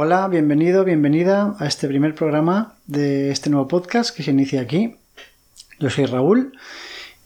[0.00, 4.94] Hola, bienvenido, bienvenida a este primer programa de este nuevo podcast que se inicia aquí.
[5.80, 6.52] Yo soy Raúl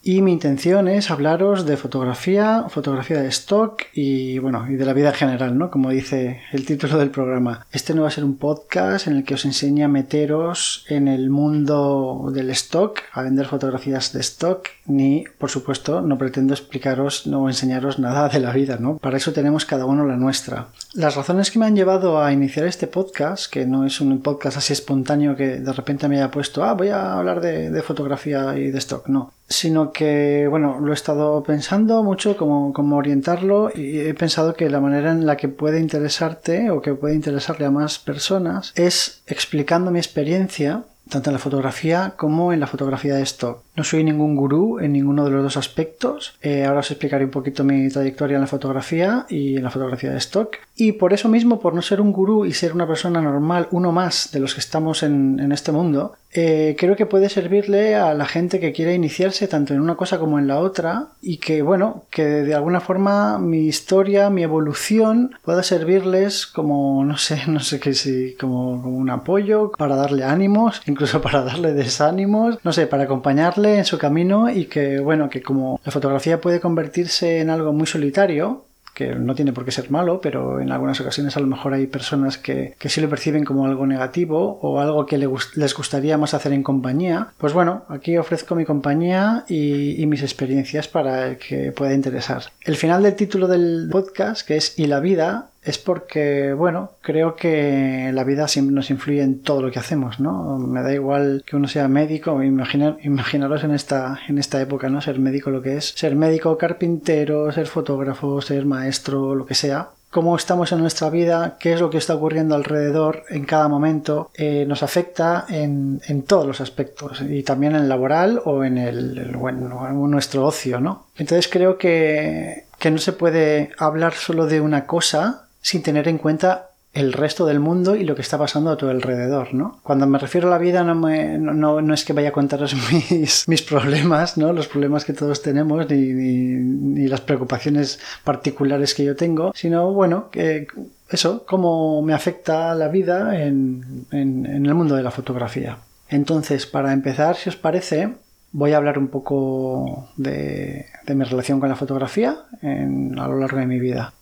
[0.02, 4.92] y mi intención es hablaros de fotografía, fotografía de stock y bueno, y de la
[4.92, 5.70] vida en general, ¿no?
[5.70, 7.66] Como dice el título del programa.
[7.70, 11.06] Este no va a ser un podcast en el que os enseñe a meteros en
[11.06, 17.26] el mundo del stock, a vender fotografías de stock, ni, por supuesto, no pretendo explicaros
[17.26, 18.98] no enseñaros nada de la vida, ¿no?
[18.98, 20.68] Para eso tenemos cada uno la nuestra.
[20.94, 24.56] Las razones que me han llevado a iniciar este podcast, que no es un podcast
[24.56, 28.70] así espontáneo que de repente me haya puesto, ah, voy a hablar de fotografía y
[28.70, 34.00] de stock, no sino que, bueno, lo he estado pensando mucho cómo, cómo, orientarlo y
[34.00, 37.70] he pensado que la manera en la que puede interesarte o que puede interesarle a
[37.70, 43.22] más personas es explicando mi experiencia tanto en la fotografía como en la fotografía de
[43.22, 43.62] stock.
[43.76, 46.34] No soy ningún gurú en ninguno de los dos aspectos.
[46.40, 50.10] Eh, ahora os explicaré un poquito mi trayectoria en la fotografía y en la fotografía
[50.10, 50.56] de stock.
[50.76, 53.92] Y por eso mismo, por no ser un gurú y ser una persona normal, uno
[53.92, 58.14] más de los que estamos en, en este mundo, eh, creo que puede servirle a
[58.14, 61.60] la gente que quiere iniciarse tanto en una cosa como en la otra y que,
[61.60, 67.60] bueno, que de alguna forma mi historia, mi evolución pueda servirles como, no sé, no
[67.60, 72.72] sé qué si, como, como un apoyo para darle ánimos, incluso para darle desánimos, no
[72.72, 77.40] sé, para acompañarle en su camino y que, bueno, que como la fotografía puede convertirse
[77.40, 81.36] en algo muy solitario, que no tiene por qué ser malo, pero en algunas ocasiones
[81.36, 85.06] a lo mejor hay personas que, que sí lo perciben como algo negativo o algo
[85.06, 87.28] que les gustaría más hacer en compañía.
[87.38, 92.44] Pues bueno, aquí ofrezco mi compañía y, y mis experiencias para que pueda interesar.
[92.62, 97.36] El final del título del podcast, que es Y la vida, es porque, bueno, creo
[97.36, 100.58] que la vida siempre nos influye en todo lo que hacemos, ¿no?
[100.58, 105.00] Me da igual que uno sea médico, imaginar, imaginaros en esta, en esta época, ¿no?
[105.00, 109.90] Ser médico lo que es, ser médico, carpintero, ser fotógrafo, ser maestro, lo que sea.
[110.10, 114.30] Cómo estamos en nuestra vida, qué es lo que está ocurriendo alrededor en cada momento,
[114.34, 118.76] eh, nos afecta en, en, todos los aspectos y también en el laboral o en
[118.76, 121.06] el, bueno, en nuestro ocio, ¿no?
[121.16, 126.18] Entonces creo que, que no se puede hablar solo de una cosa sin tener en
[126.18, 129.80] cuenta el resto del mundo y lo que está pasando a tu alrededor, ¿no?
[129.82, 132.76] Cuando me refiero a la vida no, me, no, no es que vaya a contaros
[133.10, 134.52] mis, mis, problemas, ¿no?
[134.52, 140.28] Los problemas que todos tenemos ni, ni, las preocupaciones particulares que yo tengo, sino, bueno,
[140.30, 140.66] que
[141.08, 145.78] eso, cómo me afecta la vida en, en, en el mundo de la fotografía.
[146.10, 148.10] Entonces, para empezar, si os parece,
[148.52, 153.38] voy a hablar un poco de, de mi relación con la fotografía en, a lo
[153.38, 154.12] largo de mi vida.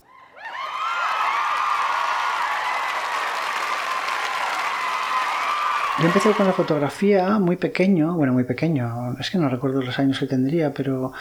[6.01, 9.99] Yo empecé con la fotografía muy pequeño, bueno, muy pequeño, es que no recuerdo los
[9.99, 11.13] años que tendría, pero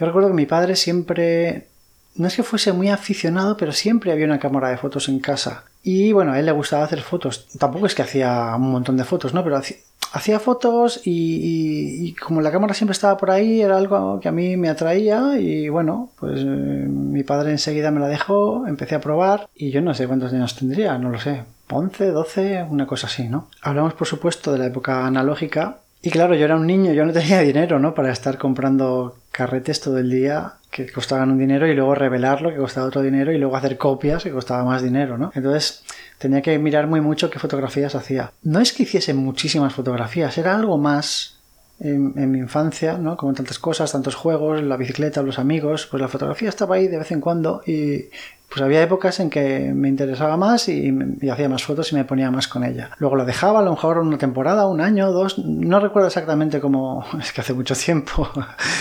[0.00, 1.66] yo recuerdo que mi padre siempre,
[2.14, 5.64] no es que fuese muy aficionado, pero siempre había una cámara de fotos en casa.
[5.82, 7.46] Y bueno, a él le gustaba hacer fotos.
[7.58, 9.44] Tampoco es que hacía un montón de fotos, ¿no?
[9.44, 9.60] Pero
[10.12, 14.28] hacía fotos y, y, y, como la cámara siempre estaba por ahí, era algo que
[14.28, 18.94] a mí me atraía y bueno, pues eh, mi padre enseguida me la dejó, empecé
[18.94, 22.86] a probar y yo no sé cuántos años tendría, no lo sé, 11, 12, una
[22.86, 23.48] cosa así, ¿no?
[23.62, 27.12] Hablamos por supuesto de la época analógica y claro, yo era un niño, yo no
[27.12, 27.94] tenía dinero, ¿no?
[27.94, 32.56] Para estar comprando carretes todo el día que costaban un dinero y luego revelarlo que
[32.56, 35.30] costaba otro dinero y luego hacer copias que costaba más dinero, ¿no?
[35.34, 35.84] Entonces
[36.18, 38.32] tenía que mirar muy mucho qué fotografías hacía.
[38.42, 41.38] No es que hiciese muchísimas fotografías, era algo más
[41.78, 43.16] en, mi infancia, ¿no?
[43.16, 46.98] Como tantas cosas, tantos juegos, la bicicleta, los amigos, pues la fotografía estaba ahí de
[46.98, 48.06] vez en cuando y
[48.52, 50.92] pues había épocas en que me interesaba más y,
[51.30, 52.90] hacía más fotos y me ponía más con ella.
[52.98, 57.04] Luego lo dejaba, a lo mejor una temporada, un año, dos, no recuerdo exactamente cómo,
[57.20, 58.28] es que hace mucho tiempo,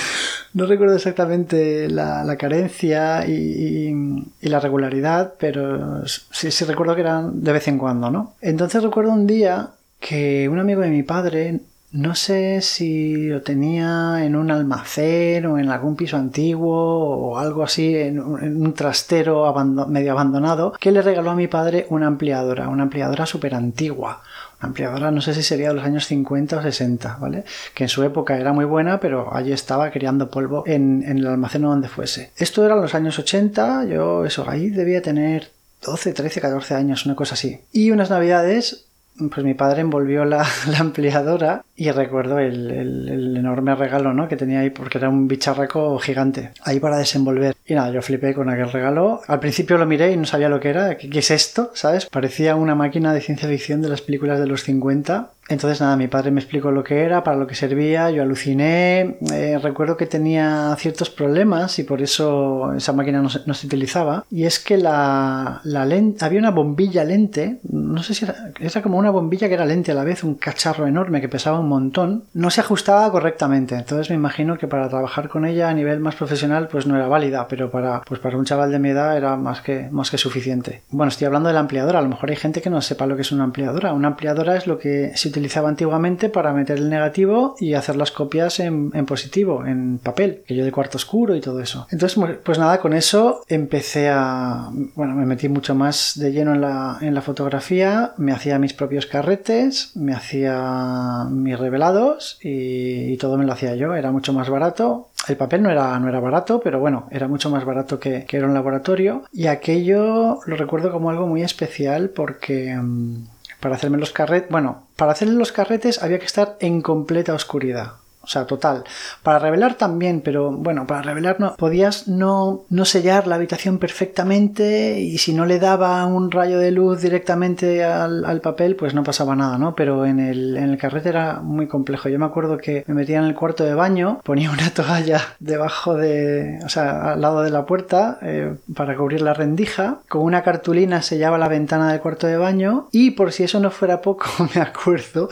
[0.54, 3.96] no recuerdo exactamente la, la carencia y,
[4.42, 8.34] la regularidad, pero sí recuerdo que eran de vez en cuando, ¿no?
[8.42, 9.70] Entonces recuerdo un día
[10.02, 15.60] que un amigo de mi padre no sé si lo tenía en un almacén o
[15.60, 19.54] en algún piso antiguo o algo así, en un, trastero
[19.88, 24.22] medio abandonado, que le regaló a mi padre una ampliadora, una ampliadora súper antigua.
[24.60, 27.44] Una ampliadora, no sé si sería de los años 50 o 60, ¿vale?
[27.74, 31.28] Que en su época era muy buena, pero allí estaba criando polvo en, en el
[31.28, 32.32] almacén donde fuese.
[32.38, 35.52] Esto era en los años 80, yo eso, ahí debía tener
[35.84, 37.60] 12, 13, 14 años, una cosa así.
[37.74, 38.86] Y unas navidades
[39.30, 40.46] pues mi padre envolvió la,
[40.80, 44.28] ampliadora y recuerdo el, enorme regalo ¿no?
[44.28, 47.56] que tenía ahí porque era un bicharraco gigante ahí para desenvolver.
[47.66, 49.22] Y nada yo flipé con aquel regalo.
[49.28, 52.06] Al principio lo miré y no sabía lo que era qué, qué es esto sabes
[52.06, 56.08] parecía una máquina de ciencia ficción de las películas de los 50 Entonces nada, mi
[56.08, 60.06] padre me explicó lo que era, para lo que servía, yo aluciné, eh, recuerdo que
[60.06, 64.26] tenía ciertos problemas y por eso esa máquina no se, utilizaba.
[64.32, 69.10] Y es que la, lente, había una bombilla lente, no sé si era, como una
[69.10, 72.50] bombilla que era lente a la vez, un cacharro enorme que pesaba un montón, no
[72.50, 73.76] se ajustaba correctamente.
[73.76, 77.10] Entonces me imagino que para trabajar con ella a nivel más profesional pues no era
[77.10, 80.84] válida, pero para, pues un chaval de mi edad era más que, más que suficiente.
[80.90, 83.18] Bueno, estoy hablando de la ampliadora, a lo mejor hay gente que no sepa lo
[83.18, 83.92] que es una ampliadora.
[83.92, 88.12] Una ampliadora es lo que se utilizaba antiguamente para meter el negativo y hacer las
[88.12, 91.88] copias en, en positivo, en papel, que yo de cuarto oscuro y todo eso.
[91.90, 96.62] Entonces, pues nada, con eso empecé a, bueno, me metí mucho más de lleno en
[96.62, 103.18] la, en la fotografía, me hacía mis propios carretes, me hacía mis revelados y, y
[103.18, 106.20] todo me lo hacía yo, era mucho más barato, el papel no era, no era
[106.20, 109.24] barato, pero bueno, era mucho más barato que, que, era un laboratorio.
[109.32, 113.26] Y aquello lo recuerdo como algo muy especial porque um,
[113.62, 117.94] para hacerme los carretes, bueno, para hacerle los carretes había que estar en completa oscuridad.
[118.32, 118.86] O sea, total.
[119.24, 121.54] Para revelar también, pero bueno, para revelar no.
[121.58, 126.72] Podías no, no sellar la habitación perfectamente y si no le daba un rayo de
[126.72, 129.76] luz directamente al, al, papel, pues no pasaba nada, ¿no?
[129.76, 132.08] Pero en el, en el carrete era muy complejo.
[132.08, 135.96] Yo me acuerdo que me metía en el cuarto de baño, ponía una toalla debajo
[135.98, 136.60] de.
[136.64, 140.00] o sea, al lado de la puerta eh, para cubrir la rendija.
[140.08, 143.72] Con una cartulina sellaba la ventana del cuarto de baño y por si eso no
[143.72, 145.28] fuera poco, me acuerdo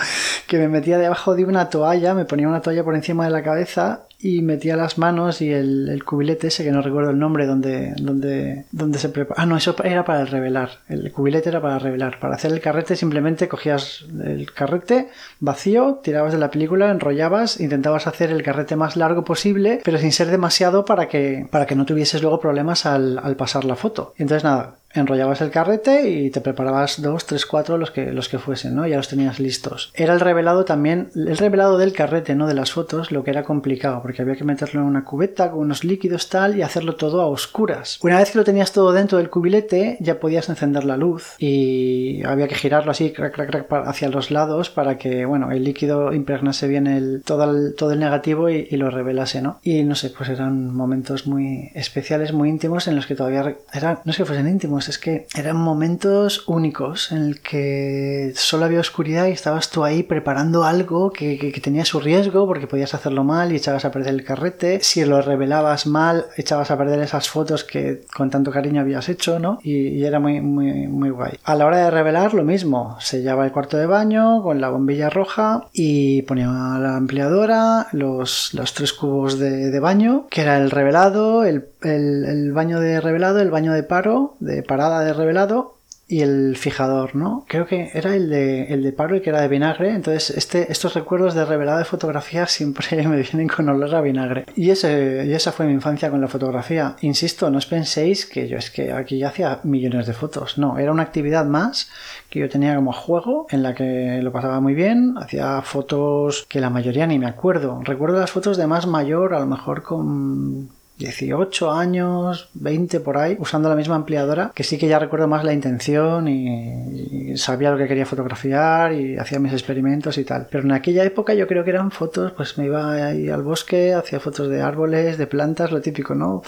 [0.48, 3.44] que me metía debajo de una toalla, me ponía una toalla por encima de la
[3.44, 7.45] cabeza y metía las manos y el, el, cubilete ese que no recuerdo el nombre
[7.45, 9.41] donde, donde, donde se prepara.
[9.41, 10.80] Ah, no, eso era para revelar.
[10.89, 12.19] El cubilete era para revelar.
[12.19, 15.07] Para hacer el carrete simplemente cogías el carrete
[15.39, 20.12] vacío, tirabas de la película, enrollabas, intentabas hacer el carrete más largo posible, pero sin
[20.12, 24.13] ser demasiado para que, para que no tuvieses luego problemas al, al pasar la foto.
[24.18, 28.39] Entonces nada, enrollabas el carrete y te preparabas dos, tres, cuatro los que, los que
[28.39, 28.88] fuesen, ¿no?
[28.88, 29.91] Ya los tenías listos.
[29.94, 33.44] Era el revelado también, el revelado del carrete, no de las fotos, lo que era
[33.44, 37.21] complicado, porque había que meterlo en una cubeta con unos líquidos tal y hacerlo todo
[37.21, 38.00] a oscuras.
[38.01, 42.24] Una vez que lo tenías todo dentro del cubilete, ya podías encender la luz y
[42.25, 46.13] había que girarlo así, crack, crack, crack, hacia los lados para que, bueno, el líquido
[46.13, 49.59] impregnase bien el, todo, el, todo el negativo y, y lo revelase, ¿no?
[49.63, 54.00] Y no sé, pues eran momentos muy especiales, muy íntimos en los que todavía, eran,
[54.06, 58.79] no es que fuesen íntimos, es que eran momentos únicos en el que solo había
[58.79, 63.23] oscuridad y estabas tú ahí preparando algo que, que, tenía su riesgo porque podías hacerlo
[63.23, 64.79] mal y echabas a perder el carrete.
[64.81, 69.39] Si lo revelabas mal, echabas a perder esas fotos que con tanto cariño habías hecho,
[69.39, 69.59] ¿no?
[69.63, 71.33] Y, y era muy, muy, muy guay.
[71.43, 72.97] A la hora de revelar, lo mismo.
[72.99, 78.73] Sellaba el cuarto de baño con la bombilla roja y ponía la ampliadora, los, los
[78.73, 83.39] tres cubos de, de baño, que era el revelado, el, el, el baño de revelado,
[83.39, 87.45] el baño de paro, de parada de revelado y el fijador, ¿no?
[87.48, 89.94] Creo que era el de, el de paro y que era de vinagre.
[89.94, 94.45] Entonces, este, estos recuerdos de revelado de fotografía siempre me vienen con olor a vinagre.
[94.56, 96.95] Y, ese, y esa fue mi infancia con la fotografía.
[97.01, 100.57] Insisto, no os penséis que yo es que aquí ya hacía millones de fotos.
[100.57, 101.92] No, era una actividad más
[102.30, 105.15] que yo tenía como juego en la que lo pasaba muy bien.
[105.18, 107.81] Hacía fotos que la mayoría ni me acuerdo.
[107.83, 110.69] Recuerdo las fotos de más mayor, a lo mejor con
[111.00, 115.46] 18 años, 20 por ahí, usando la misma ampliadora, que sí que ya recuerdo más
[115.46, 120.48] la intención y, y, sabía lo que quería fotografiar y hacía mis experimentos y tal.
[120.51, 123.94] Pero en aquella época yo creo que eran fotos, pues me iba ahí al bosque,
[123.94, 126.44] hacía fotos de árboles, de plantas, lo típico, ¿no?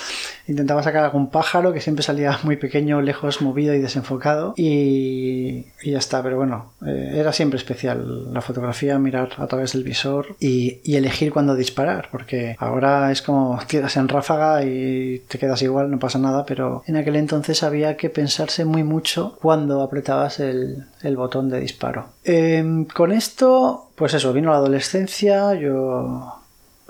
[0.48, 5.92] Intentaba sacar algún pájaro que siempre salía muy pequeño, lejos, movido y desenfocado y, y
[5.92, 10.36] ya está, pero bueno, eh, era siempre especial la fotografía, mirar a través del visor
[10.42, 15.62] y, y elegir cuándo disparar, porque ahora es como tiras en ráfaga y te quedas
[15.62, 20.40] igual, no pasa nada, pero en aquel entonces había que pensarse muy mucho cuando apretabas
[20.40, 22.08] el, el botón de disparo.
[22.24, 26.41] Eh, con esto, pues eso, vino la adolescencia, yo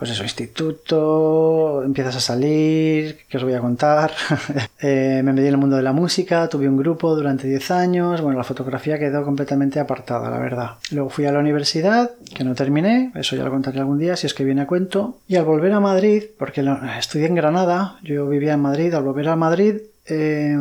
[0.01, 4.11] pues eso, instituto, empiezas a salir, ¿qué os voy a contar?
[4.81, 8.19] eh, me metí en el mundo de la música, tuve un grupo durante 10 años,
[8.19, 10.71] bueno, la fotografía quedó completamente apartada, la verdad.
[10.89, 14.25] Luego fui a la universidad, que no terminé, eso ya lo contaré algún día, si
[14.25, 15.19] es que viene a cuento.
[15.27, 16.65] Y al volver a Madrid, porque
[16.97, 20.57] estudié en Granada, yo vivía en Madrid, al volver a Madrid, eh,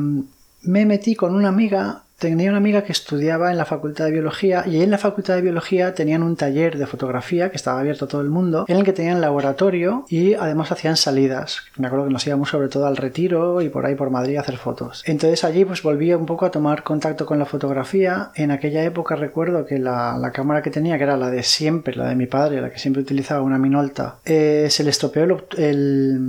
[0.65, 4.65] me metí con una amiga tenía una amiga que estudiaba en la Facultad de Biología
[4.67, 8.09] y en la Facultad de Biología tenían un taller de fotografía que estaba abierto a
[8.09, 11.63] todo el mundo, en el que tenían laboratorio y además hacían salidas.
[11.79, 14.43] Me acuerdo que nos íbamos sobre todo al retiro y por ahí por Madrid a
[14.43, 15.03] hacer fotos.
[15.07, 18.31] Entonces allí pues volví un poco a tomar contacto con la fotografía.
[18.35, 21.97] En aquella época recuerdo que la, la cámara que tenía, que era la de siempre,
[21.97, 25.45] la de mi padre, la que siempre utilizaba una Minolta, eh, se le estropeó el,
[25.57, 26.21] el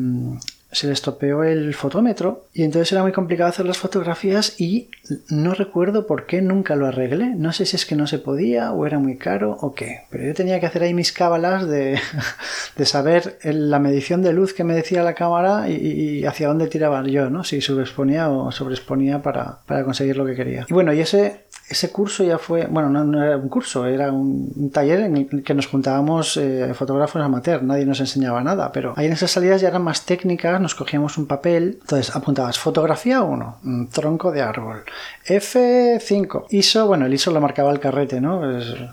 [0.72, 4.90] se le estropeó el fotómetro y entonces era muy complicado hacer las fotografías y
[5.30, 7.34] no recuerdo por qué nunca lo arreglé.
[7.36, 10.26] No sé si es que no se podía o era muy caro o qué, pero
[10.26, 12.00] yo tenía que hacer ahí mis cábalas de,
[12.78, 17.06] de saber la medición de luz que me decía la cámara y, hacia dónde tiraba
[17.06, 17.44] yo, ¿no?
[17.44, 20.66] Si sobreexponía o sobreexponía para, para conseguir lo que quería.
[20.70, 24.70] Y bueno, y ese ese curso ya fue, bueno, no, era un curso, era un,
[24.74, 29.06] taller en el que nos juntábamos eh, fotógrafos amateur, nadie nos enseñaba nada, pero ahí
[29.06, 33.88] en esas salidas ya eran más técnicas, nos cogíamos un papel, entonces apuntabas fotografía 1,
[33.92, 34.84] tronco de árbol,
[35.26, 38.42] F5, ISO, bueno, el ISO lo marcaba el carrete, ¿no?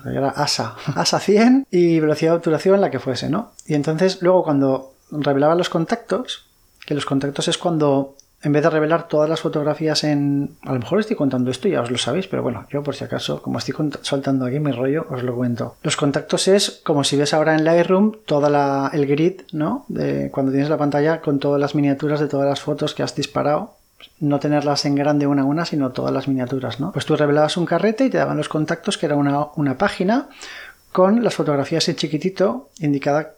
[0.09, 3.51] era ASA, ASA 100 y velocidad de obturación la que fuese, ¿no?
[3.67, 6.45] Y entonces luego cuando revelaba los contactos,
[6.85, 10.55] que los contactos es cuando en vez de revelar todas las fotografías en...
[10.63, 13.03] A lo mejor estoy contando esto ya os lo sabéis, pero bueno, yo por si
[13.03, 15.75] acaso, como estoy soltando aquí mi rollo, os lo cuento.
[15.83, 19.85] Los contactos es como si ves ahora en Lightroom toda la, el grid, ¿no?
[19.89, 23.15] De cuando tienes la pantalla con todas las miniaturas de todas las fotos que has
[23.15, 23.75] disparado.
[24.21, 26.93] No tenerlas en grande una a una, sino todas las miniaturas, ¿no?
[26.93, 30.29] Pues tú revelabas un carrete y te daban los contactos, que era una, una página
[30.91, 33.33] con las fotografías en chiquitito indicada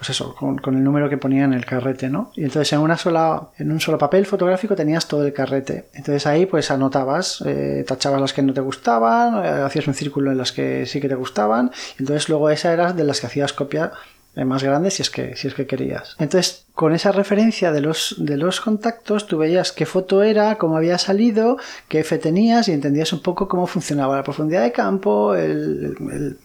[0.00, 2.32] pues eso, con, el número que ponía en el carrete, ¿no?
[2.34, 5.90] Y entonces en una sola, en un solo papel fotográfico tenías todo el carrete.
[5.92, 10.32] Entonces ahí pues anotabas, eh, tachabas las que no te gustaban, eh, hacías un círculo
[10.32, 13.52] en las que sí que te gustaban, entonces luego esa era de las que hacías
[13.52, 13.92] copia
[14.36, 16.16] eh, más grande si es que si es que querías.
[16.18, 20.76] Entonces, con esa referencia de los, de los contactos, tú veías qué foto era, cómo
[20.76, 21.58] había salido,
[21.88, 26.36] qué F tenías y entendías un poco cómo funcionaba la profundidad de campo, el,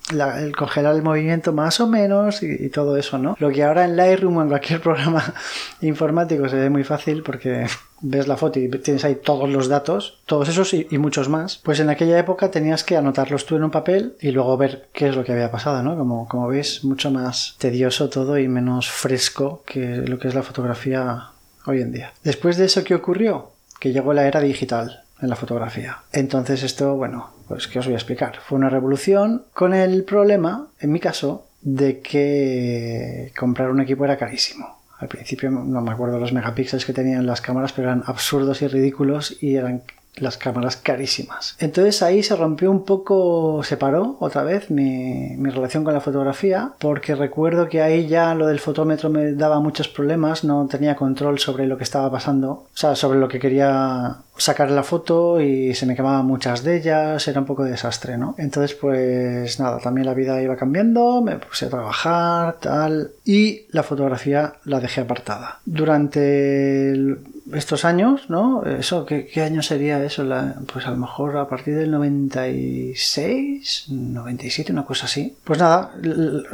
[0.57, 3.35] congelar el movimiento más o menos y, todo eso, ¿no?
[3.39, 5.33] Lo que ahora en Lightroom o en cualquier programa
[5.81, 7.67] informático se ve muy fácil porque
[8.01, 11.79] ves la foto y tienes ahí todos los datos, todos esos y, muchos más, pues
[11.79, 15.15] en aquella época tenías que anotarlos tú en un papel y luego ver qué es
[15.15, 15.97] lo que había pasado, ¿no?
[15.97, 20.43] Como, como veis, mucho más tedioso todo y menos fresco que lo que es la
[20.43, 21.25] fotografía
[21.65, 22.13] hoy en día.
[22.23, 23.51] Después de eso, ¿qué ocurrió?
[23.79, 26.03] Que llegó la era digital en la fotografía.
[26.13, 28.39] Entonces esto, bueno, pues ¿qué os voy a explicar?
[28.39, 34.17] Fue una revolución con el problema, en mi caso, de que comprar un equipo era
[34.17, 34.79] carísimo.
[34.99, 38.67] Al principio no me acuerdo los megapíxeles que tenían las cámaras, pero eran absurdos y
[38.67, 39.81] ridículos y eran
[40.17, 41.55] las cámaras carísimas.
[41.59, 46.01] Entonces ahí se rompió un poco, se paró otra vez mi, mi, relación con la
[46.01, 50.95] fotografía, porque recuerdo que ahí ya lo del fotómetro me daba muchos problemas, no tenía
[50.95, 55.39] control sobre lo que estaba pasando, o sea, sobre lo que quería sacar la foto
[55.41, 58.35] y se me quemaban muchas de ellas, era un poco de desastre, ¿no?
[58.37, 63.83] Entonces, pues nada, también la vida iba cambiando, me puse a trabajar, tal, y la
[63.83, 65.59] fotografía la dejé apartada.
[65.65, 67.17] Durante
[67.53, 68.63] estos años, ¿no?
[68.63, 70.25] Eso, ¿qué, año sería eso?
[70.71, 75.37] pues a lo mejor a partir del 96, 97, una cosa así.
[75.43, 75.91] Pues nada,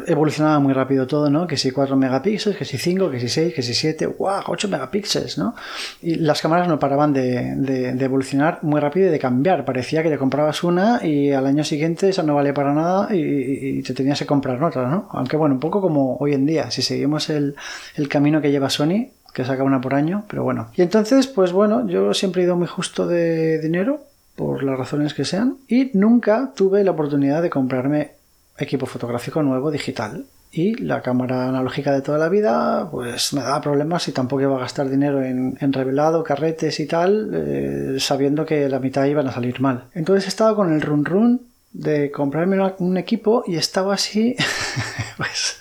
[0.08, 1.48] evolucionaba muy rápido todo, ¿no?
[1.48, 4.44] Que si 4 megapíxeles, que si 5, que si 6, que si 7, ¡guau!
[4.48, 5.56] 8 megapíxeles, ¿no?
[6.02, 9.66] Y las cámaras no paraban de de, evolucionar muy rápido y de cambiar.
[9.66, 13.82] Parecía que te comprabas una y al año siguiente esa no vale para nada y,
[13.84, 15.08] te tenías que comprar otra, ¿no?
[15.12, 17.56] Aunque bueno, un poco como hoy en día, si seguimos el,
[17.96, 20.70] el camino que lleva Sony, que saca una por año, pero bueno.
[20.76, 24.02] Y entonces, pues bueno, yo siempre he ido muy justo de dinero,
[24.36, 28.12] por las razones que sean, y nunca tuve la oportunidad de comprarme
[28.58, 33.62] equipo fotográfico nuevo digital y la cámara analógica de toda la vida pues me daba
[33.62, 38.68] problemas y tampoco iba a gastar dinero en, revelado, carretes y tal, eh, sabiendo que
[38.68, 39.86] la mitad iban a salir mal.
[39.94, 41.42] Entonces he estado con el run run
[41.72, 44.36] de comprarme un equipo y estaba así
[45.18, 45.58] pues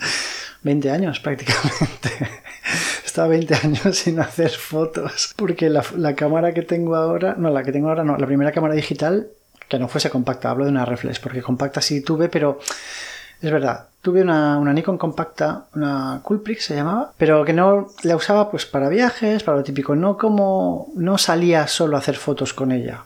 [0.62, 2.10] 20 años prácticamente.
[3.04, 7.62] estaba 20 años sin hacer fotos porque la, la cámara que tengo ahora, no, la
[7.62, 9.28] que tengo ahora no, la primera cámara digital
[9.68, 12.58] que no fuese compacta, hablo de una reflex porque compacta sí tuve, pero
[13.40, 18.50] es verdad, tuve una, Nikon compacta, una Coolprix se llamaba, pero que no la usaba
[18.50, 22.72] pues para viajes, para lo típico, no como no salía solo a hacer fotos con
[22.72, 23.04] ella.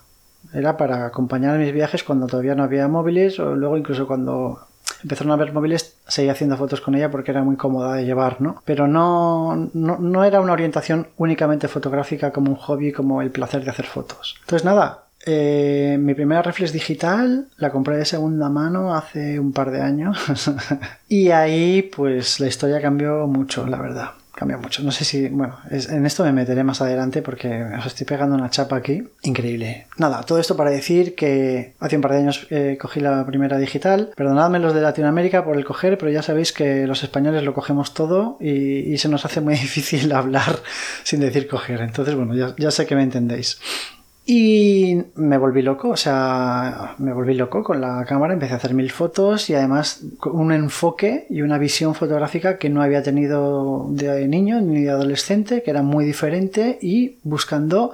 [0.52, 4.60] Era para acompañar mis viajes cuando todavía no había móviles o luego incluso cuando
[5.02, 8.40] empezaron a haber móviles seguía haciendo fotos con ella porque era muy cómoda de llevar,
[8.40, 8.62] ¿no?
[8.64, 13.64] Pero no, no, no era una orientación únicamente fotográfica como un hobby, como el placer
[13.64, 14.36] de hacer fotos.
[14.40, 19.71] Entonces nada, eh, mi primera reflex digital la compré de segunda mano hace un par
[19.71, 20.19] de años
[21.09, 24.11] y ahí pues la historia cambió mucho, la verdad.
[24.35, 24.83] Cambió mucho.
[24.83, 28.50] No sé si, bueno, en esto me meteré más adelante porque os estoy pegando una
[28.50, 29.04] chapa aquí.
[29.23, 29.87] Increíble.
[29.97, 33.59] Nada, todo esto para decir que hace un par de años eh, cogí la primera
[33.59, 34.11] digital.
[34.16, 37.95] Perdonadme los de Latinoamérica por el coger, pero ya sabéis que los españoles lo cogemos
[37.95, 40.59] todo y, se nos hace muy difícil hablar
[41.04, 41.81] sin decir coger.
[41.83, 43.61] Entonces, bueno, ya sé que me entendéis.
[44.26, 48.73] Y me volví loco, o sea, me volví loco con la cámara, empecé a hacer
[48.73, 54.26] mil fotos y además un enfoque y una visión fotográfica que no había tenido de
[54.26, 57.93] niño ni de adolescente, que era muy diferente y buscando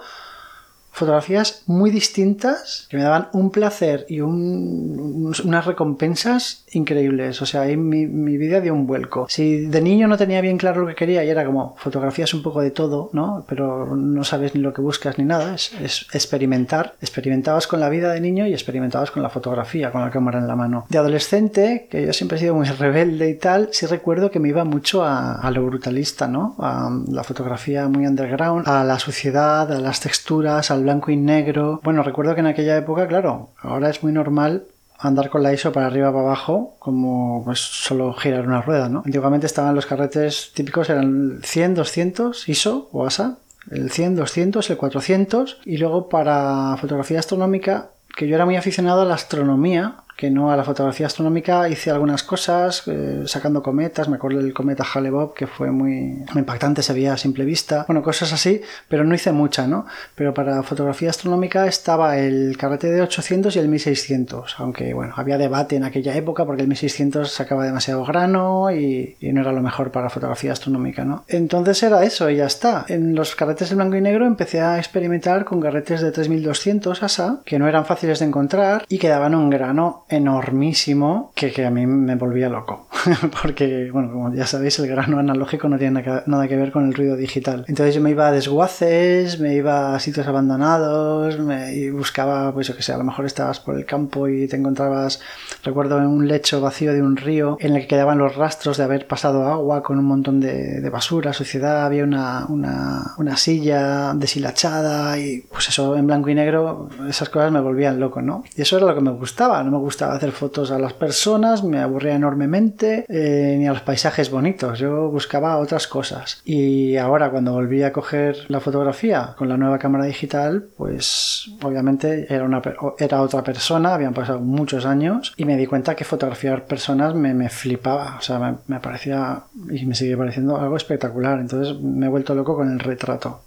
[1.01, 7.41] fotografías muy distintas que me daban un placer y unas recompensas increíbles.
[7.41, 9.27] O sea, ahí mi, vida dio un vuelco.
[9.29, 12.43] Si de niño no tenía bien claro lo que quería y era como fotografías un
[12.43, 13.45] poco de todo, ¿no?
[13.49, 16.95] Pero no sabes ni lo que buscas ni nada, es, es experimentar.
[17.01, 20.47] Experimentabas con la vida de niño y experimentabas con la fotografía, con la cámara en
[20.47, 20.87] la mano.
[20.91, 24.51] De adolescente, que yo siempre he sido muy rebelde y tal, sí recuerdo que me
[24.51, 26.57] iba mucho a, a lo brutalista, ¿no?
[26.59, 31.81] A la fotografía muy underground, a la suciedad, a las texturas, al blanco y negro.
[31.85, 34.65] Bueno, recuerdo que en aquella época, claro, ahora es muy normal
[34.99, 39.03] andar con la ISO para arriba para abajo como pues solo girar una rueda, ¿no?
[39.07, 43.39] Antiguamente estaban los carretes típicos, eran 100, 200 ISO o ASA,
[43.71, 49.03] el 100, 200, el 400 y luego para fotografía astronómica, que yo era muy aficionado
[49.03, 54.07] a la astronomía, que no a la fotografía astronómica hice algunas cosas eh, sacando cometas,
[54.07, 58.03] me acuerdo del cometa Hale-Bopp que fue muy, impactante, se veía a simple vista, bueno,
[58.03, 59.87] cosas así, pero no hice mucha, ¿no?
[60.15, 65.39] Pero para fotografía astronómica estaba el carrete de 800 y el 1600, aunque bueno, había
[65.39, 69.91] debate en aquella época porque el 1600 sacaba demasiado grano y, no era lo mejor
[69.91, 71.25] para fotografía astronómica, ¿no?
[71.29, 72.85] Entonces era eso y ya está.
[72.89, 77.41] En los carretes de blanco y negro empecé a experimentar con carretes de 3200 ASA,
[77.47, 81.71] que no eran fáciles de encontrar y que daban un grano enormísimo que, que a
[81.71, 82.90] mí me volvía loco.
[83.43, 86.95] Porque, bueno, como ya sabéis, el grano analógico no tiene nada que ver con el
[86.95, 87.65] ruido digital.
[87.69, 92.69] Entonces yo me iba a desguaces, me iba a sitios abandonados, me, y buscaba, pues
[92.69, 95.21] yo que sé, a lo mejor estabas por el campo y te encontrabas,
[95.63, 98.85] recuerdo, en un lecho vacío de un río en el que quedaban los rastros de
[98.85, 104.13] haber pasado agua con un montón de, de basura, suciedad, había una, una, una silla
[104.15, 108.45] deshilachada y pues eso en blanco y negro, esas cosas me volvían loco, ¿no?
[108.57, 111.65] Y eso era lo que me gustaba, no me gustaba hacer fotos a las personas,
[111.65, 116.41] me aburría enormemente, eh, ni a los paisajes bonitos, yo buscaba otras cosas.
[116.45, 122.27] Y ahora cuando volví a coger la fotografía con la nueva cámara digital, pues obviamente
[122.33, 122.63] era, una,
[122.99, 127.35] era otra persona, habían pasado muchos años y me di cuenta que fotografiar personas me,
[127.35, 132.09] me flipaba, o sea, me, parecía y me sigue pareciendo algo espectacular, entonces me he
[132.09, 133.43] vuelto loco con el retrato.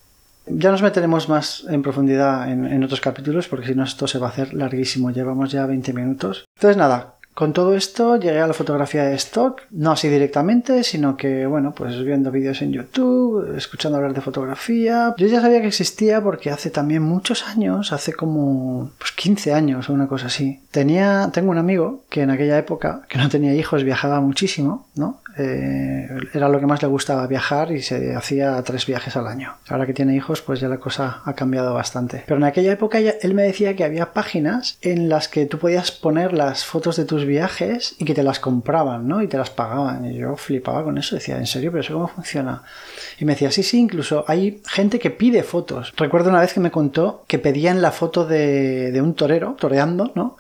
[0.46, 4.28] Ya nos meteremos más en profundidad en, otros capítulos porque si no esto se va
[4.28, 5.10] a hacer larguísimo.
[5.10, 6.44] Llevamos ya 20 minutos.
[6.58, 11.18] Entonces nada, con todo esto llegué a la fotografía de stock, no así directamente, sino
[11.18, 15.16] que, bueno, pues viendo vídeos en YouTube, escuchando hablar de fotografía.
[15.18, 19.90] Yo ya sabía que existía porque hace también muchos años, hace como pues 15 años
[19.90, 20.62] o una cosa así.
[20.70, 25.20] Tenía, tengo un amigo que en aquella época, que no tenía hijos, viajaba muchísimo, ¿no?
[25.38, 29.56] Eh, era lo que más le gustaba viajar y se hacía tres viajes al año.
[29.68, 32.24] Ahora que tiene hijos, pues ya la cosa ha cambiado bastante.
[32.26, 35.92] Pero en aquella época él me decía que había páginas en las que tú podías
[35.92, 39.22] poner las fotos de tus viajes y que te las compraban, ¿no?
[39.22, 40.06] Y te las pagaban.
[40.06, 41.72] Y yo flipaba con eso, decía, ¿en serio?
[41.72, 42.64] ¿Pero eso cómo funciona?
[43.20, 45.94] Y me decía, sí, sí, incluso hay gente que pide fotos.
[45.98, 50.12] Recuerdo una vez que me contó que pedían la foto de, de un torero, toreando,
[50.16, 50.38] ¿no?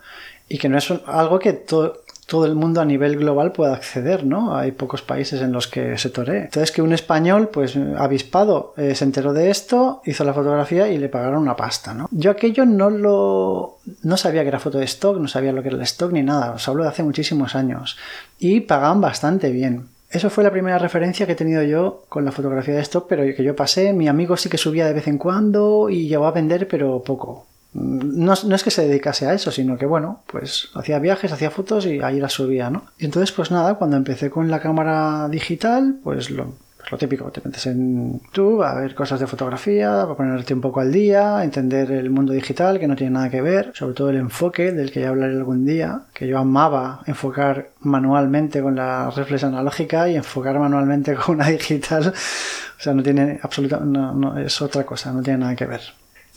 [0.49, 4.25] Y que no es algo que todo todo el mundo a nivel global puede acceder,
[4.25, 4.55] ¿no?
[4.55, 6.43] Hay pocos países en los que se toree.
[6.45, 10.97] Entonces que un español, pues avispado, eh, se enteró de esto, hizo la fotografía y
[10.97, 12.07] le pagaron una pasta, ¿no?
[12.12, 13.77] Yo aquello no lo...
[14.03, 16.23] no sabía que era foto de stock, no sabía lo que era el stock ni
[16.23, 17.97] nada, os hablo de hace muchísimos años.
[18.39, 19.88] Y pagaban bastante bien.
[20.09, 23.23] Eso fue la primera referencia que he tenido yo con la fotografía de stock, pero
[23.36, 23.93] que yo pasé.
[23.93, 27.47] Mi amigo sí que subía de vez en cuando y llegó a vender, pero poco.
[27.73, 31.86] No, es que se dedicase a eso, sino que bueno, pues hacía viajes, hacía fotos
[31.86, 32.86] y ahí las subía, ¿no?
[32.99, 37.31] Y entonces, pues nada, cuando empecé con la cámara digital, pues lo, pues lo típico,
[37.31, 41.41] te metes en YouTube a ver cosas de fotografía, a ponerte un poco al día,
[41.41, 44.91] entender el mundo digital que no tiene nada que ver, sobre todo el enfoque del
[44.91, 50.17] que ya hablaré algún día, que yo amaba enfocar manualmente con la reflex analógica y
[50.17, 55.13] enfocar manualmente con una digital, o sea, no tiene absolutamente, no, no, es otra cosa,
[55.13, 55.81] no tiene nada que ver,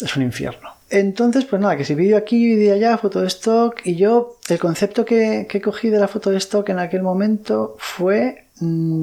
[0.01, 0.76] es un infierno.
[0.89, 3.81] Entonces, pues nada, que si vídeo aquí, vídeo allá, foto de stock.
[3.85, 7.77] Y yo, el concepto que, que cogí de la foto de stock en aquel momento
[7.79, 8.46] fue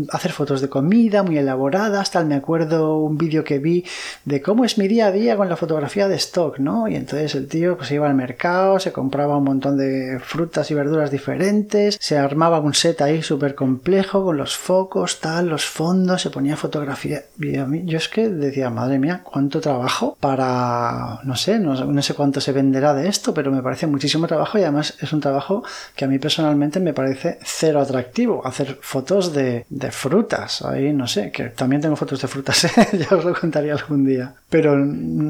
[0.10, 3.86] hacer fotos de comida muy elaboradas, tal, me acuerdo un vídeo que vi
[4.26, 6.88] de cómo es mi día a día con la fotografía de stock, ¿no?
[6.88, 10.74] Y entonces el tío pues iba al mercado, se compraba un montón de frutas y
[10.74, 16.24] verduras diferentes, se armaba un set ahí súper complejo con los focos, tal, los fondos,
[16.24, 17.24] se ponía fotografía.
[17.40, 21.76] Y a mí, yo es que decía, madre mía, cuánto trabajo para, no sé, no,
[21.86, 25.14] no sé cuánto se venderá de esto, pero me parece muchísimo trabajo y además es
[25.14, 25.64] un trabajo
[25.96, 30.62] que a mí personalmente me parece cero atractivo, hacer fotos de de, frutas.
[30.62, 32.88] Ahí no sé, que también tengo fotos de frutas, ¿eh?
[32.94, 34.34] ya os lo contaría algún día.
[34.50, 34.76] Pero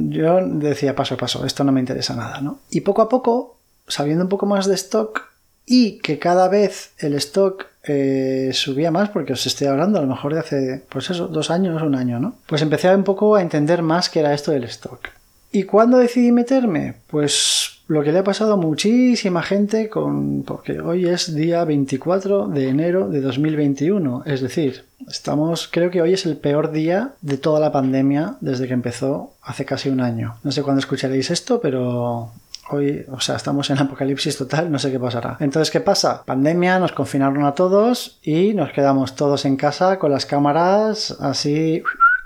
[0.10, 2.60] yo decía paso a paso, esto no me interesa nada, ¿no?
[2.70, 5.22] Y poco a poco, sabiendo un poco más de stock
[5.66, 10.08] y que cada vez el stock eh, subía más, porque os estoy hablando a lo
[10.08, 12.36] mejor de hace, pues eso, dos años, un año, ¿no?
[12.48, 15.10] Pues empecé un poco a entender más qué era esto del stock.
[15.52, 16.96] ¿Y cuándo decidí meterme?
[17.08, 22.48] Pues lo que le ha pasado a muchísima gente con porque hoy es día 24
[22.48, 27.38] de enero de 2021, es decir, estamos creo que hoy es el peor día de
[27.38, 30.36] toda la pandemia desde que empezó hace casi un año.
[30.44, 32.32] No sé cuándo escucharéis esto, pero
[32.70, 35.36] Hoy, o sea, estamos en apocalipsis total, no sé qué pasará.
[35.42, 36.24] Entonces, ¿qué pasa?
[36.24, 41.84] Pandemia, nos confinaron a todos y nos quedamos todos en casa con las cámaras así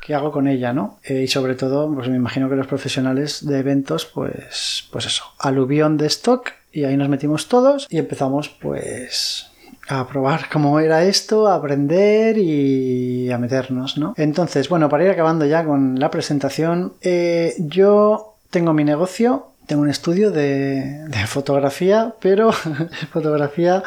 [0.07, 0.99] ¿qué hago con ella, no?
[1.03, 5.25] Eh, y sobre todo, pues me imagino que los profesionales de eventos, pues, pues eso,
[5.37, 9.51] aluvión de stock y ahí nos metimos todos y empezamos, pues,
[9.89, 14.13] a probar cómo era esto, a aprender y a meternos, ¿no?
[14.15, 19.81] Entonces, bueno, para ir acabando ya con la presentación, eh, yo tengo mi negocio, tengo
[19.81, 22.53] un estudio de, de fotografía, pero
[23.11, 23.83] fotografía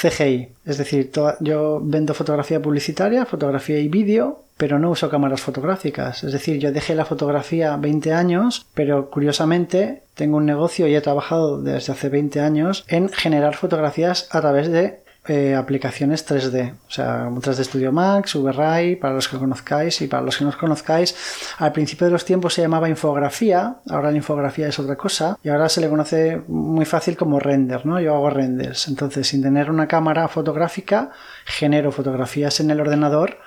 [0.00, 0.48] CGI.
[0.64, 1.10] Es decir,
[1.40, 6.22] yo vendo fotografía publicitaria, fotografía y vídeo, pero no uso cámaras fotográficas.
[6.24, 11.00] Es decir, yo dejé la fotografía 20 años, pero curiosamente tengo un negocio y he
[11.00, 16.90] trabajado desde hace 20 años en generar fotografías a través de eh, aplicaciones 3D, o
[16.90, 20.56] sea, 3D Studio Max, VRAI, para los que conozcáis y para los que no os
[20.56, 21.14] conozcáis,
[21.58, 25.50] al principio de los tiempos se llamaba infografía, ahora la infografía es otra cosa y
[25.50, 28.00] ahora se le conoce muy fácil como render, ¿no?
[28.00, 31.10] Yo hago renders, entonces sin tener una cámara fotográfica
[31.44, 33.38] genero fotografías en el ordenador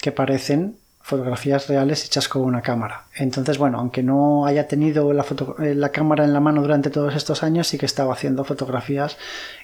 [0.00, 0.78] que parecen
[1.08, 3.04] fotografías reales hechas con una cámara.
[3.14, 5.24] Entonces, bueno, aunque no haya tenido la,
[5.60, 9.16] eh, la, cámara en la mano durante todos estos años, sí que estaba haciendo fotografías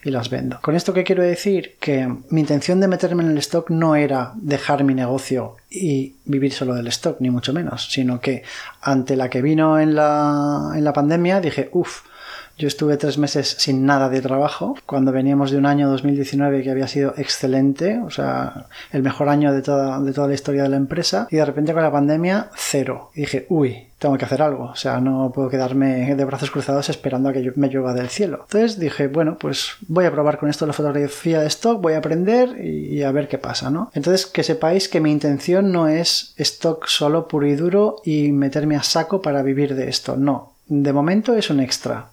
[0.03, 0.59] y las vendo.
[0.63, 4.33] Con esto que quiero decir que mi intención de meterme en el stock no era
[4.37, 8.43] dejar mi negocio y vivir solo del stock, ni mucho menos, sino que
[8.81, 12.05] ante la que vino en la, en la pandemia dije, uff,
[12.57, 16.71] yo estuve tres meses sin nada de trabajo, cuando veníamos de un año 2019 que
[16.71, 20.69] había sido excelente, o sea, el mejor año de toda, de toda la historia de
[20.69, 23.11] la empresa, y de repente con la pandemia, cero.
[23.15, 27.29] Dije, uy, tengo que hacer algo, o sea, no puedo quedarme de brazos cruzados esperando
[27.29, 28.41] a que me llueva del cielo.
[28.43, 31.99] Entonces dije, bueno, pues voy a probar con esto la fotografía de stock, voy a
[31.99, 33.91] aprender y, y a ver qué pasa, ¿no?
[33.95, 38.77] Entonces que sepáis que mi intención no es stock solo puro y duro y meterme
[38.77, 40.53] a saco para vivir de esto, no.
[40.67, 42.09] De momento es un extra,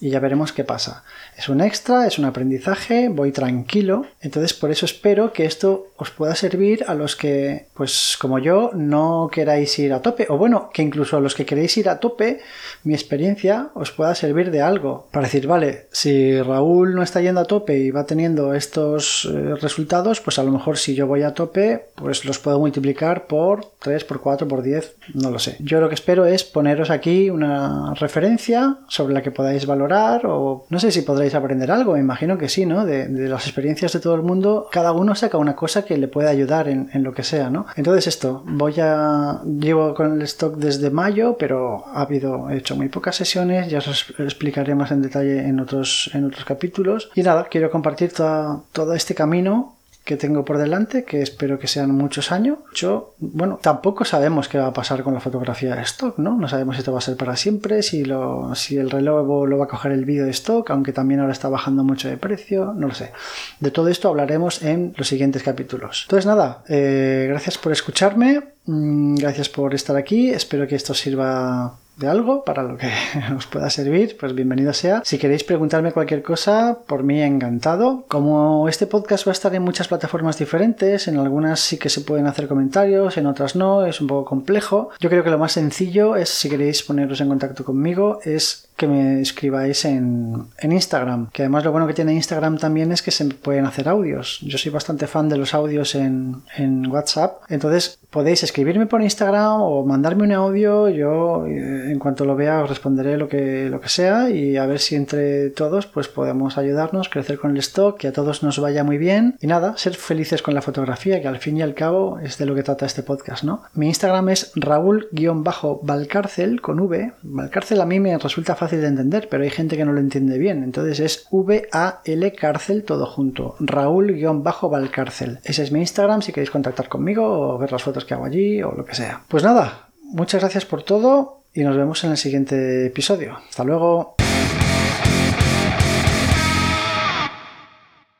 [0.00, 1.02] y ya veremos qué pasa.
[1.36, 6.10] Es un extra, es un aprendizaje, voy tranquilo, entonces por eso espero que esto os
[6.10, 10.70] pueda servir a los que, pues como yo, no queráis ir a tope, o bueno,
[10.72, 12.40] que incluso a los que queréis ir a tope,
[12.84, 17.40] mi experiencia os pueda servir de algo, para decir, vale, si Raúl no está yendo
[17.40, 21.22] a tope y va teniendo estos eh, resultados, pues a lo mejor si yo voy
[21.22, 25.56] a tope, pues los puedo multiplicar por 3, por 4, por 10, no lo sé.
[25.58, 30.66] Yo lo que espero es poneros aquí una referencia sobre la que podáis valorar o
[30.68, 32.84] no sé si podréis aprender algo, me imagino que sí, ¿no?
[32.84, 36.28] De, las experiencias de todo el mundo, cada uno saca una cosa que le puede
[36.28, 37.66] ayudar en, lo que sea, ¿no?
[37.76, 39.40] Entonces esto, voy a...
[39.44, 43.78] llevo con el stock desde mayo, pero ha habido, he hecho muy pocas sesiones, ya
[43.78, 47.10] os explicaré más en detalle en otros, en otros capítulos.
[47.14, 49.77] Y nada, quiero compartir todo este camino
[50.08, 52.60] que tengo por delante, que espero que sean muchos años.
[52.74, 56.34] Yo, bueno, tampoco sabemos qué va a pasar con la fotografía de stock, ¿no?
[56.34, 59.58] No sabemos si esto va a ser para siempre, si, lo, si el reloj lo
[59.58, 62.72] va a coger el vídeo de stock, aunque también ahora está bajando mucho de precio,
[62.74, 63.12] no lo sé.
[63.60, 66.04] De todo esto hablaremos en los siguientes capítulos.
[66.06, 71.76] Entonces, nada, eh, gracias por escucharme, mm, gracias por estar aquí, espero que esto sirva
[71.98, 72.90] de algo para lo que
[73.36, 75.02] os pueda servir, pues bienvenido sea.
[75.04, 78.04] Si queréis preguntarme cualquier cosa, por mí encantado.
[78.08, 82.02] Como este podcast va a estar en muchas plataformas diferentes, en algunas sí que se
[82.02, 84.90] pueden hacer comentarios, en otras no, es un poco complejo.
[85.00, 88.86] Yo creo que lo más sencillo es, si queréis poneros en contacto conmigo, es que
[88.86, 91.30] me escribáis en, Instagram.
[91.30, 94.38] Que además lo bueno que tiene Instagram también es que se pueden hacer audios.
[94.42, 96.42] Yo soy bastante fan de los audios en,
[96.88, 97.42] WhatsApp.
[97.48, 100.88] Entonces podéis escribirme por Instagram o mandarme un audio.
[100.88, 104.66] Yo eh, en cuanto lo vea os responderé lo que, lo que sea y a
[104.66, 108.60] ver si entre todos pues podemos ayudarnos, crecer con el stock, que a todos nos
[108.60, 109.36] vaya muy bien.
[109.40, 112.46] Y nada, ser felices con la fotografía, que al fin y al cabo es de
[112.46, 113.64] lo que trata este podcast, ¿no?
[113.74, 117.12] Mi Instagram es Raúl-Valcárcel con V.
[117.22, 120.36] Valcárcel a mí me resulta fácil de entender, pero hay gente que no lo entiende
[120.36, 120.62] bien.
[120.62, 123.56] Entonces es V-A-L cárcel todo junto.
[123.60, 125.38] Raúl-Valcárcel.
[125.42, 128.62] Ese es mi Instagram si queréis contactar conmigo o ver las fotos que hago allí
[128.62, 129.22] o lo que sea.
[129.28, 133.38] Pues nada, muchas gracias por todo y nos vemos en el siguiente episodio.
[133.48, 134.16] Hasta luego.